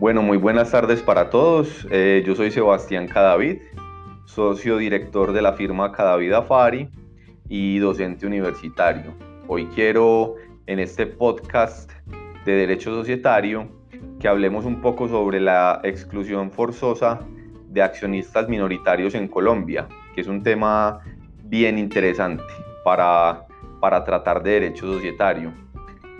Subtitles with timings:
[0.00, 1.86] Bueno, muy buenas tardes para todos.
[1.90, 3.58] Eh, yo soy Sebastián Cadavid,
[4.24, 6.88] socio director de la firma Cadavid Afari
[7.50, 9.12] y docente universitario.
[9.46, 11.92] Hoy quiero en este podcast
[12.46, 13.68] de Derecho Societario
[14.18, 17.20] que hablemos un poco sobre la exclusión forzosa
[17.68, 21.00] de accionistas minoritarios en Colombia, que es un tema
[21.44, 22.42] bien interesante
[22.84, 23.46] para,
[23.82, 25.52] para tratar de derecho societario.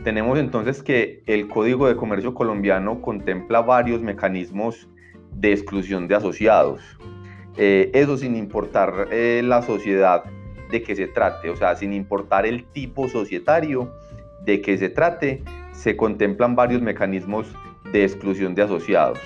[0.05, 4.89] Tenemos entonces que el Código de Comercio colombiano contempla varios mecanismos
[5.33, 6.81] de exclusión de asociados.
[7.59, 10.25] Eh, eso sin importar eh, la sociedad
[10.71, 13.93] de que se trate, o sea, sin importar el tipo societario
[14.43, 15.43] de que se trate,
[15.73, 17.47] se contemplan varios mecanismos
[17.93, 19.19] de exclusión de asociados.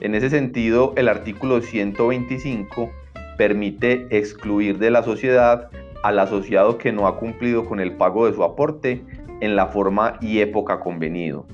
[0.00, 2.90] En ese sentido, el artículo 125
[3.36, 5.68] permite excluir de la sociedad
[6.04, 9.02] al asociado que no ha cumplido con el pago de su aporte
[9.40, 11.46] en la forma y época convenido.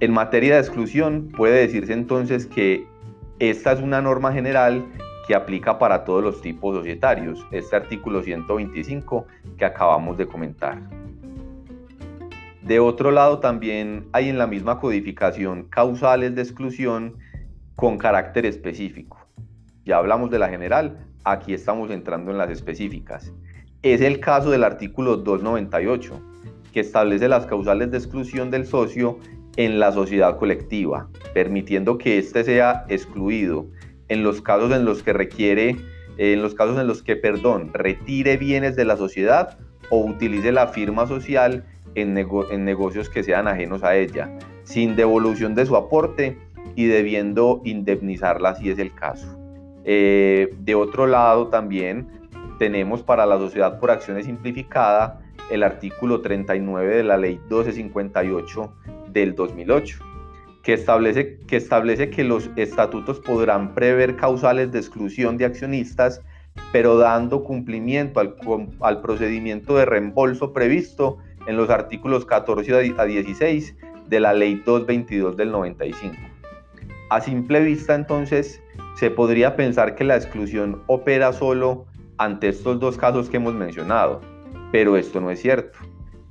[0.00, 2.86] En materia de exclusión, puede decirse entonces que
[3.38, 4.84] esta es una norma general
[5.26, 10.78] que aplica para todos los tipos societarios, este artículo 125 que acabamos de comentar.
[12.62, 17.16] De otro lado, también hay en la misma codificación causales de exclusión
[17.76, 19.18] con carácter específico.
[19.84, 23.32] Ya hablamos de la general, aquí estamos entrando en las específicas.
[23.82, 26.33] Es el caso del artículo 298,
[26.74, 29.20] que establece las causales de exclusión del socio
[29.56, 33.66] en la sociedad colectiva, permitiendo que éste sea excluido
[34.08, 35.76] en los casos en los que requiere,
[36.18, 39.56] en los casos en los que, perdón, retire bienes de la sociedad
[39.90, 45.54] o utilice la firma social en, en negocios que sean ajenos a ella, sin devolución
[45.54, 46.36] de su aporte
[46.74, 49.38] y debiendo indemnizarla si es el caso.
[49.84, 52.08] Eh, de otro lado también
[52.58, 58.72] tenemos para la sociedad por acciones simplificada el artículo 39 de la ley 1258
[59.10, 59.98] del 2008,
[60.62, 66.22] que establece, que establece que los estatutos podrán prever causales de exclusión de accionistas,
[66.72, 68.36] pero dando cumplimiento al,
[68.80, 73.76] al procedimiento de reembolso previsto en los artículos 14 a 16
[74.08, 76.14] de la ley 222 del 95.
[77.10, 78.60] A simple vista entonces
[78.96, 81.86] se podría pensar que la exclusión opera solo
[82.18, 84.20] ante estos dos casos que hemos mencionado,
[84.74, 85.78] pero esto no es cierto.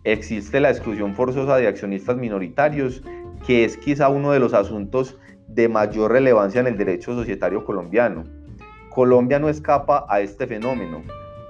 [0.03, 3.01] Existe la exclusión forzosa de accionistas minoritarios,
[3.47, 5.17] que es quizá uno de los asuntos
[5.47, 8.25] de mayor relevancia en el derecho societario colombiano.
[8.89, 11.03] Colombia no escapa a este fenómeno,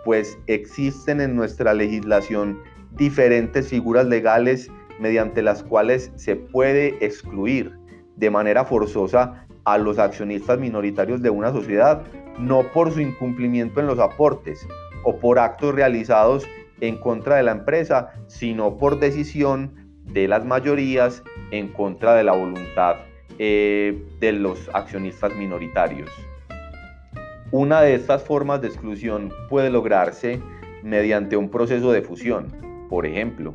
[0.06, 2.60] pues existen en nuestra legislación
[2.92, 7.76] diferentes figuras legales mediante las cuales se puede excluir
[8.18, 12.04] de manera forzosa a los accionistas minoritarios de una sociedad,
[12.38, 14.68] no por su incumplimiento en los aportes
[15.04, 16.48] o por actos realizados
[16.82, 19.72] en contra de la empresa, sino por decisión
[20.06, 22.98] de las mayorías en contra de la voluntad
[23.40, 26.10] eh, de los accionistas minoritarios.
[27.52, 30.42] Una de estas formas de exclusión puede lograrse
[30.84, 32.48] mediante un proceso de fusión.
[32.90, 33.54] Por ejemplo,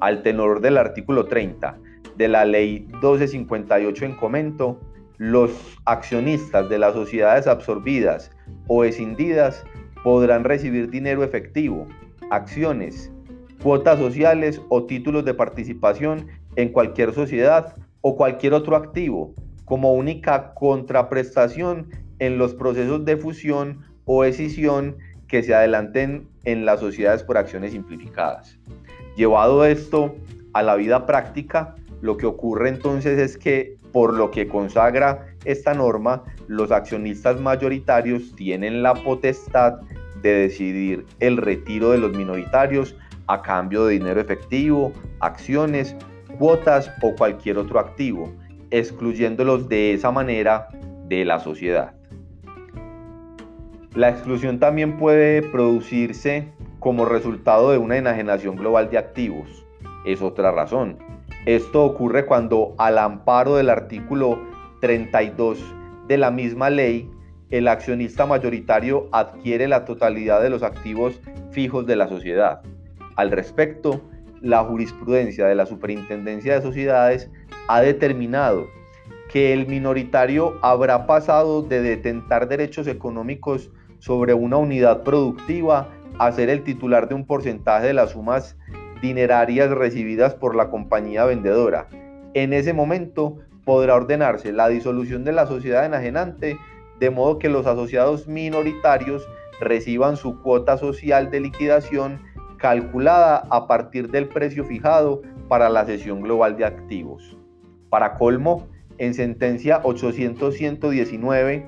[0.00, 1.78] al tenor del artículo 30
[2.16, 4.80] de la ley 1258 en comento,
[5.18, 5.50] los
[5.84, 8.30] accionistas de las sociedades absorbidas
[8.68, 9.64] o escindidas
[10.04, 11.86] podrán recibir dinero efectivo
[12.30, 13.12] acciones,
[13.62, 20.54] cuotas sociales o títulos de participación en cualquier sociedad o cualquier otro activo como única
[20.54, 27.36] contraprestación en los procesos de fusión o escisión que se adelanten en las sociedades por
[27.36, 28.58] acciones simplificadas.
[29.16, 30.14] Llevado esto
[30.52, 35.74] a la vida práctica, lo que ocurre entonces es que por lo que consagra esta
[35.74, 39.80] norma, los accionistas mayoritarios tienen la potestad
[40.22, 42.96] de decidir el retiro de los minoritarios
[43.26, 45.96] a cambio de dinero efectivo, acciones,
[46.38, 48.32] cuotas o cualquier otro activo,
[48.70, 50.68] excluyéndolos de esa manera
[51.08, 51.94] de la sociedad.
[53.94, 59.64] La exclusión también puede producirse como resultado de una enajenación global de activos.
[60.04, 60.98] Es otra razón.
[61.46, 64.38] Esto ocurre cuando al amparo del artículo
[64.80, 65.58] 32
[66.06, 67.10] de la misma ley
[67.50, 71.20] el accionista mayoritario adquiere la totalidad de los activos
[71.50, 72.60] fijos de la sociedad.
[73.16, 74.02] Al respecto,
[74.40, 77.30] la jurisprudencia de la Superintendencia de Sociedades
[77.68, 78.66] ha determinado
[79.30, 85.88] que el minoritario habrá pasado de detentar derechos económicos sobre una unidad productiva
[86.18, 88.56] a ser el titular de un porcentaje de las sumas
[89.00, 91.88] dinerarias recibidas por la compañía vendedora.
[92.34, 96.56] En ese momento podrá ordenarse la disolución de la sociedad enajenante
[97.00, 99.28] de modo que los asociados minoritarios
[99.60, 102.20] reciban su cuota social de liquidación
[102.58, 107.36] calculada a partir del precio fijado para la cesión global de activos.
[107.90, 108.66] Para colmo,
[108.98, 111.64] en sentencia 800-119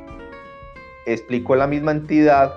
[1.06, 2.52] explicó la misma entidad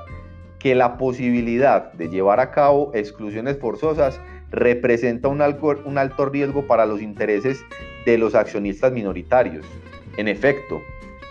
[0.59, 4.19] que la posibilidad de llevar a cabo exclusiones forzosas
[4.51, 7.63] representa un alto, un alto riesgo para los intereses
[8.05, 9.65] de los accionistas minoritarios.
[10.17, 10.81] En efecto,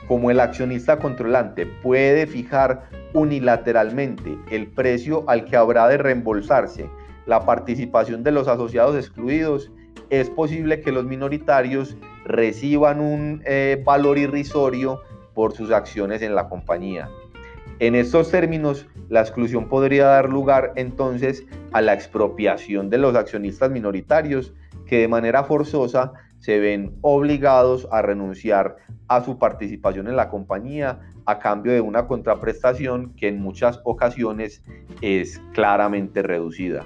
[0.06, 6.88] como el accionista controlante puede fijar unilateralmente el precio al que habrá de reembolsarse
[7.26, 9.70] la participación de los asociados excluidos,
[10.11, 15.00] es posible que los minoritarios reciban un eh, valor irrisorio
[15.35, 17.08] por sus acciones en la compañía.
[17.79, 23.70] En estos términos, la exclusión podría dar lugar entonces a la expropiación de los accionistas
[23.70, 24.52] minoritarios
[24.87, 28.77] que de manera forzosa se ven obligados a renunciar
[29.09, 34.63] a su participación en la compañía a cambio de una contraprestación que en muchas ocasiones
[35.01, 36.85] es claramente reducida.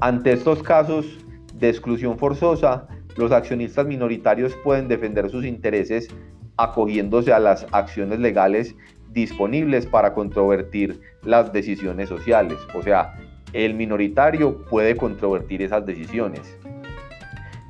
[0.00, 1.06] Ante estos casos
[1.54, 2.86] de exclusión forzosa,
[3.16, 6.08] los accionistas minoritarios pueden defender sus intereses
[6.56, 8.76] acogiéndose a las acciones legales
[9.12, 12.58] disponibles para controvertir las decisiones sociales.
[12.74, 13.14] O sea,
[13.52, 16.58] el minoritario puede controvertir esas decisiones.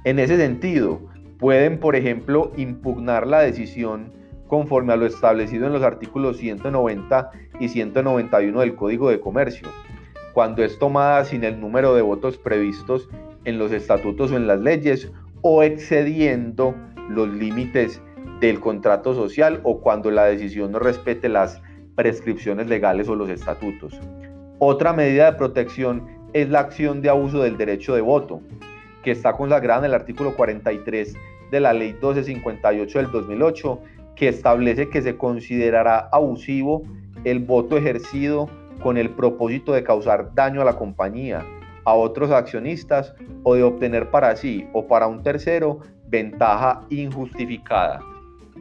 [0.04, 1.00] En ese sentido,
[1.38, 4.12] pueden, por ejemplo, impugnar la decisión
[4.48, 9.66] conforme a lo establecido en los artículos 190 y 191 del Código de Comercio,
[10.34, 13.08] cuando es tomada sin el número de votos previstos
[13.46, 15.10] en los estatutos o en las leyes
[15.40, 16.74] o excediendo
[17.08, 18.02] los límites
[18.40, 21.62] del contrato social o cuando la decisión no respete las
[21.94, 23.98] prescripciones legales o los estatutos.
[24.58, 28.42] Otra medida de protección es la acción de abuso del derecho de voto,
[29.04, 31.14] que está consagrada en el artículo 43
[31.50, 33.80] de la Ley 1258 del 2008,
[34.16, 36.82] que establece que se considerará abusivo
[37.24, 38.48] el voto ejercido
[38.82, 41.44] con el propósito de causar daño a la compañía,
[41.84, 48.00] a otros accionistas o de obtener para sí o para un tercero ventaja injustificada.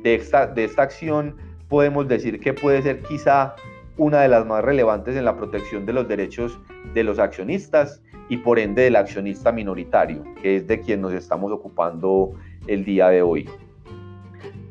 [0.03, 1.35] De esta, de esta acción
[1.69, 3.55] podemos decir que puede ser quizá
[3.97, 6.59] una de las más relevantes en la protección de los derechos
[6.93, 11.51] de los accionistas y por ende del accionista minoritario, que es de quien nos estamos
[11.51, 12.33] ocupando
[12.67, 13.49] el día de hoy.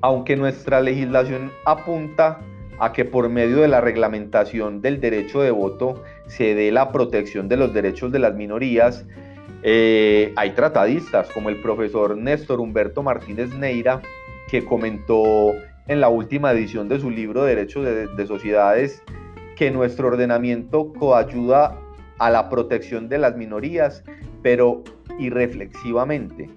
[0.00, 2.40] Aunque nuestra legislación apunta
[2.78, 7.48] a que por medio de la reglamentación del derecho de voto se dé la protección
[7.48, 9.06] de los derechos de las minorías,
[9.62, 14.00] eh, hay tratadistas como el profesor Néstor Humberto Martínez Neira,
[14.48, 15.52] que comentó
[15.86, 19.02] en la última edición de su libro Derechos de, de Sociedades
[19.56, 21.78] que nuestro ordenamiento coayuda
[22.22, 24.04] a la protección de las minorías,
[24.42, 24.84] pero
[25.18, 26.48] irreflexivamente,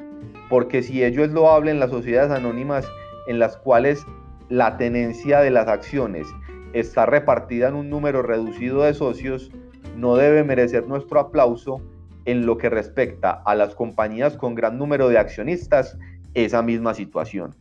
[0.47, 2.87] porque si ello es loable en las sociedades anónimas
[3.27, 4.05] en las cuales
[4.47, 6.27] la tenencia de las acciones
[6.73, 9.49] está repartida en un número reducido de socios,
[9.97, 11.81] no debe merecer nuestro aplauso
[12.25, 15.97] en lo que respecta a las compañías con gran número de accionistas,
[16.35, 17.55] esa misma situación.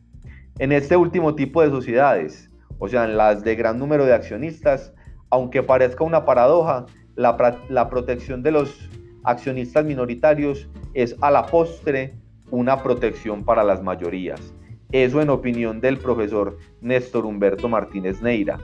[0.58, 4.92] En este último tipo de sociedades, o sea, en las de gran número de accionistas,
[5.30, 6.84] aunque parezca una paradoja,
[7.16, 8.90] la, protección de los
[9.25, 12.14] accionistas minoritarios es a la postre
[12.50, 14.55] una protección para las mayorías.
[14.93, 18.58] Eso en opinión del profesor Néstor Humberto Martínez Neira.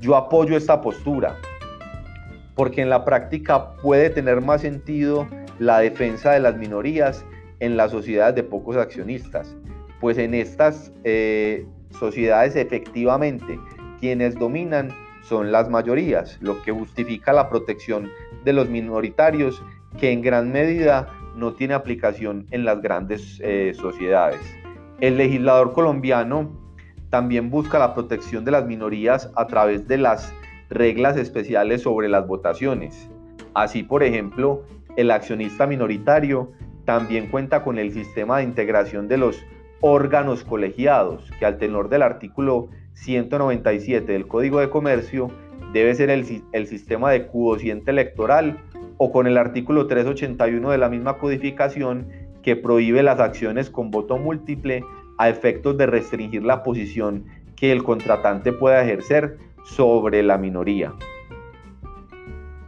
[0.00, 1.36] Yo apoyo esta postura
[2.54, 5.28] porque en la práctica puede tener más sentido
[5.60, 7.24] la defensa de las minorías
[7.60, 9.56] en las sociedades de pocos accionistas,
[10.00, 11.66] pues en estas eh,
[11.98, 13.58] sociedades efectivamente
[14.00, 14.92] quienes dominan
[15.28, 18.10] son las mayorías, lo que justifica la protección
[18.44, 19.62] de los minoritarios
[19.98, 24.40] que en gran medida no tiene aplicación en las grandes eh, sociedades.
[25.00, 26.50] El legislador colombiano
[27.10, 30.32] también busca la protección de las minorías a través de las
[30.68, 33.08] reglas especiales sobre las votaciones.
[33.54, 34.62] Así, por ejemplo,
[34.96, 36.52] el accionista minoritario
[36.84, 39.44] también cuenta con el sistema de integración de los
[39.80, 42.68] órganos colegiados, que al tenor del artículo
[43.02, 45.30] 197 del Código de Comercio
[45.72, 48.58] debe ser el, el sistema de cuociente electoral
[48.96, 52.08] o con el artículo 381 de la misma codificación
[52.42, 54.82] que prohíbe las acciones con voto múltiple
[55.18, 57.24] a efectos de restringir la posición
[57.56, 60.94] que el contratante pueda ejercer sobre la minoría.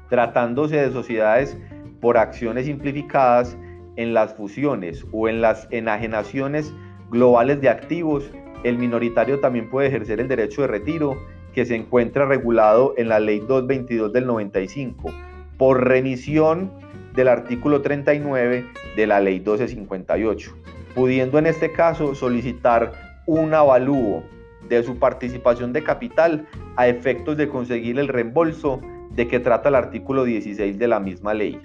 [0.08, 1.56] Tratándose de sociedades
[2.00, 3.56] por acciones simplificadas
[3.96, 6.74] en las fusiones o en las enajenaciones
[7.10, 8.30] globales de activos,
[8.64, 11.18] el minoritario también puede ejercer el derecho de retiro
[11.52, 15.12] que se encuentra regulado en la Ley 222 del 95
[15.58, 16.70] por remisión
[17.14, 20.54] del artículo 39 de la Ley 1258,
[20.94, 22.92] pudiendo en este caso solicitar
[23.26, 24.22] un avalúo
[24.68, 29.74] de su participación de capital a efectos de conseguir el reembolso de que trata el
[29.74, 31.60] artículo 16 de la misma ley.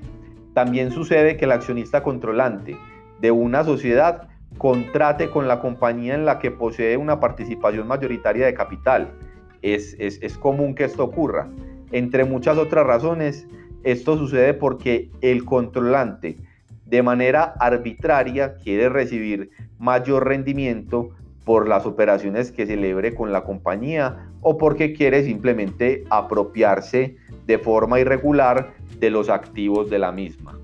[0.54, 2.76] También sucede que el accionista controlante
[3.22, 8.54] de una sociedad contrate con la compañía en la que posee una participación mayoritaria de
[8.54, 9.14] capital.
[9.62, 11.50] Es, es, común que esto ocurra.
[11.92, 13.48] Entre muchas otras razones,
[13.84, 16.38] esto sucede porque el controlante
[16.86, 21.10] de manera arbitraria quiere recibir mayor rendimiento
[21.44, 28.00] por las operaciones que celebre con la compañía o porque quiere simplemente apropiarse de forma
[28.00, 30.60] irregular de los activos de la misma.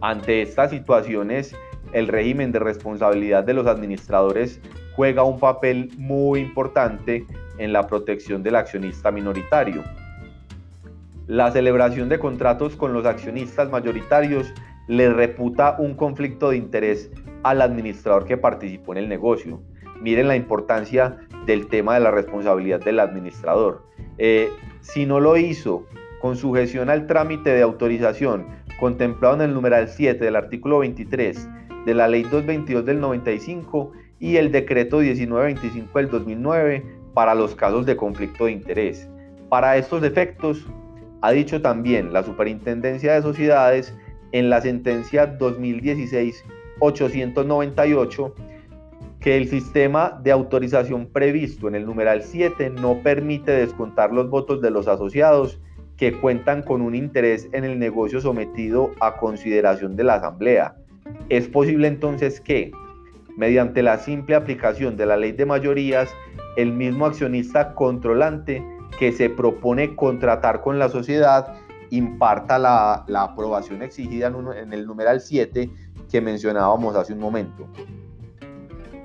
[0.00, 1.54] Ante estas situaciones,
[1.92, 4.60] el régimen de responsabilidad de los administradores
[4.94, 7.26] juega un papel muy importante
[7.58, 9.82] en la protección del accionista minoritario.
[11.26, 14.52] La celebración de contratos con los accionistas mayoritarios
[14.88, 17.10] le reputa un conflicto de interés
[17.42, 19.62] al administrador que participó en el negocio.
[20.00, 23.84] Miren la importancia del tema de la responsabilidad del administrador.
[24.18, 25.86] Eh, si no lo hizo
[26.20, 28.46] con sujeción al trámite de autorización
[28.78, 31.48] contemplado en el numeral 7 del artículo 23
[31.86, 36.84] de la Ley 222 del 95 y el Decreto 1925 del 2009
[37.14, 39.08] para los casos de conflicto de interés.
[39.48, 40.66] Para estos efectos,
[41.20, 43.94] ha dicho también la Superintendencia de Sociedades
[44.32, 48.32] en la sentencia 2016-898
[49.20, 54.60] que el sistema de autorización previsto en el numeral 7 no permite descontar los votos
[54.60, 55.60] de los asociados
[55.96, 60.74] que cuentan con un interés en el negocio sometido a consideración de la Asamblea.
[61.28, 62.72] Es posible entonces que,
[63.36, 66.10] mediante la simple aplicación de la ley de mayorías,
[66.56, 68.64] el mismo accionista controlante
[68.98, 71.54] que se propone contratar con la sociedad
[71.90, 75.70] imparta la, aprobación exigida en, el numeral 7
[76.10, 77.66] que mencionábamos hace un momento.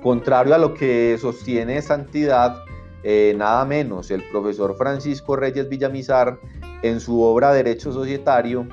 [0.02, 2.56] Contrario a lo que sostiene Santidad,
[3.02, 6.38] eh, nada menos el profesor Francisco Reyes Villamizar,
[6.82, 8.68] en su obra Derecho Societario,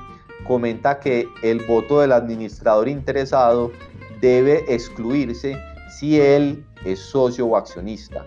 [0.46, 3.72] comenta que el voto del administrador interesado
[4.20, 5.56] debe excluirse
[5.98, 8.24] si él es socio o accionista.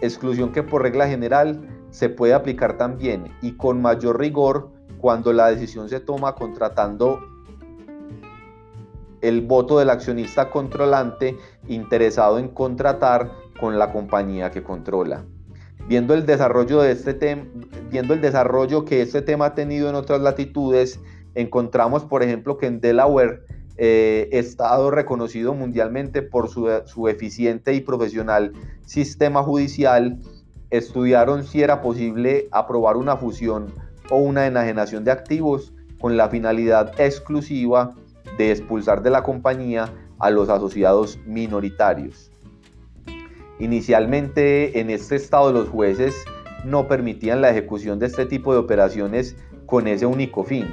[0.00, 5.48] Exclusión que por regla general se puede aplicar también y con mayor rigor cuando la
[5.48, 7.20] decisión se toma contratando
[9.20, 11.36] el voto del accionista controlante
[11.66, 15.24] interesado en contratar con la compañía que controla.
[15.88, 17.48] Viendo el desarrollo, de este
[17.90, 21.00] viendo el desarrollo que este tema ha tenido en otras latitudes,
[21.40, 23.42] encontramos, por ejemplo, que en Delaware,
[23.76, 28.52] eh, estado reconocido mundialmente por su, su eficiente y profesional
[28.84, 30.18] sistema judicial,
[30.70, 33.72] estudiaron si era posible aprobar una fusión
[34.10, 37.94] o una enajenación de activos con la finalidad exclusiva
[38.36, 42.32] de expulsar de la compañía a los asociados minoritarios.
[43.60, 46.14] Inicialmente en este estado los jueces
[46.64, 50.66] no permitían la ejecución de este tipo de operaciones con ese único fin,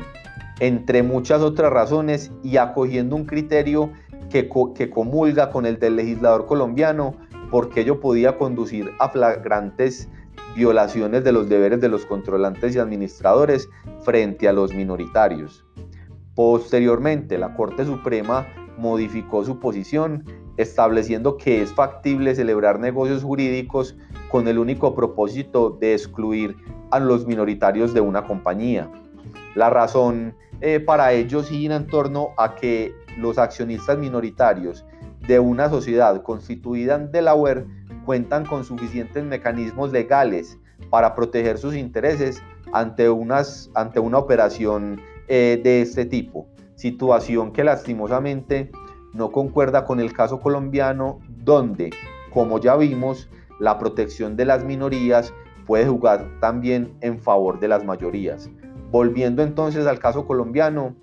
[0.59, 3.91] entre muchas otras razones y acogiendo un criterio
[4.29, 7.15] que, que comulga con el del legislador colombiano
[7.51, 10.09] porque ello podía conducir a flagrantes
[10.55, 13.69] violaciones de los deberes de los controlantes y administradores
[14.01, 15.65] frente a los minoritarios.
[16.33, 18.47] Posteriormente, la Corte Suprema
[18.77, 20.25] modificó su posición
[20.57, 23.97] estableciendo que es factible celebrar negocios jurídicos
[24.29, 26.55] con el único propósito de excluir
[26.91, 28.89] a los minoritarios de una compañía.
[29.55, 34.85] La razón eh, para ello sigue en torno a que los accionistas minoritarios
[35.27, 37.65] de una sociedad constituida en Delaware
[38.05, 40.59] cuentan con suficientes mecanismos legales
[40.89, 42.43] para proteger sus intereses
[42.73, 48.71] ante, unas, ante una operación eh, de este tipo, situación que lastimosamente
[49.13, 51.91] no concuerda con el caso colombiano donde,
[52.31, 55.33] como ya vimos, la protección de las minorías
[55.65, 58.49] puede jugar también en favor de las mayorías.
[58.91, 60.95] Volviendo entonces al caso colombiano,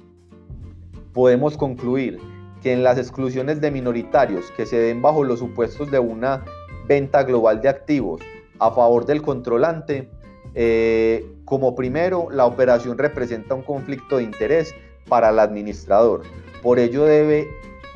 [1.12, 2.18] podemos concluir
[2.62, 6.44] que en las exclusiones de minoritarios que se den bajo los supuestos de una
[6.86, 8.20] venta global de activos
[8.58, 10.08] a favor del controlante,
[10.54, 14.74] eh, como primero, la operación representa un conflicto de interés
[15.08, 16.22] para el administrador.
[16.62, 17.48] Por ello debe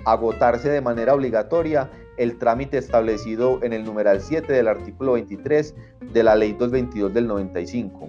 [0.04, 5.74] agotarse de manera obligatoria el trámite establecido en el numeral 7 del artículo 23
[6.12, 8.08] de la ley 222 del 95.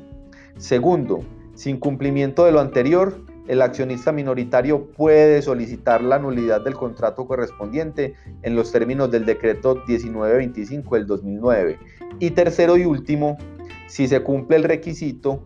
[0.57, 1.21] Segundo,
[1.57, 8.13] sin cumplimiento de lo anterior, el accionista minoritario puede solicitar la nulidad del contrato correspondiente
[8.43, 11.79] en los términos del decreto 1925 del 2009.
[12.19, 13.39] Y tercero y último,
[13.87, 15.41] si se cumple el requisito,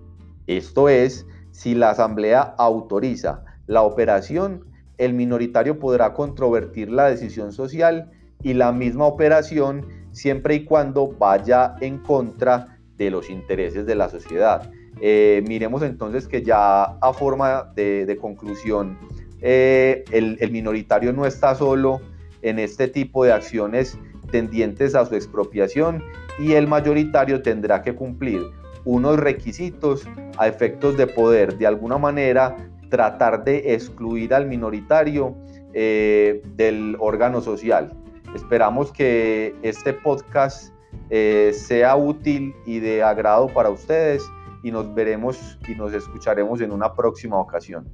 [0.47, 4.65] esto es, si la asamblea autoriza la operación,
[4.97, 8.11] el minoritario podrá controvertir la decisión social
[8.43, 14.09] y la misma operación siempre y cuando vaya en contra de los intereses de la
[14.09, 14.69] sociedad.
[15.03, 18.99] Eh, miremos entonces que ya a forma de, conclusión,
[19.41, 22.01] eh, el, minoritario no está solo
[22.43, 23.97] en este tipo de acciones
[24.31, 26.03] tendientes a su expropiación
[26.37, 28.43] y el mayoritario tendrá que cumplir
[28.85, 32.55] unos requisitos a efectos de poder de alguna manera
[32.89, 35.35] tratar de excluir al minoritario
[35.73, 37.91] eh, del órgano social.
[38.35, 40.71] Esperamos que este podcast
[41.09, 44.23] sea útil y de agrado para ustedes
[44.63, 47.87] y nos veremos y nos escucharemos en una próxima ocasión.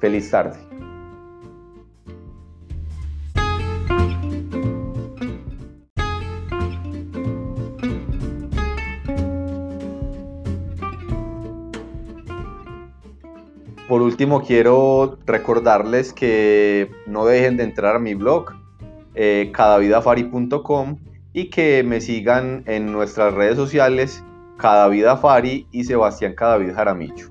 [0.00, 0.58] Feliz tarde.
[13.88, 18.52] Por último, quiero recordarles que no dejen de entrar a mi blog,
[19.14, 20.98] eh, cadavidafari.com,
[21.32, 24.22] y que me sigan en nuestras redes sociales,
[24.58, 27.30] Cadavidafari y Sebastián Cadavid Jaramillo.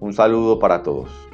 [0.00, 1.29] Un saludo para todos.